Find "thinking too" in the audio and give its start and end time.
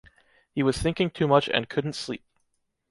0.81-1.27